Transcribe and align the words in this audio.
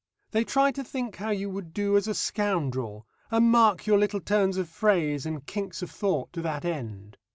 They 0.31 0.43
try 0.43 0.71
to 0.71 0.83
think 0.83 1.17
how 1.17 1.29
you 1.29 1.47
would 1.51 1.75
do 1.75 1.95
as 1.95 2.07
a 2.07 2.15
scoundrel, 2.15 3.05
and 3.29 3.51
mark 3.51 3.85
your 3.85 3.99
little 3.99 4.19
turns 4.19 4.57
of 4.57 4.67
phrase 4.67 5.27
and 5.27 5.45
kinks 5.45 5.83
of 5.83 5.91
thought 5.91 6.33
to 6.33 6.41
that 6.41 6.65
end. 6.65 7.17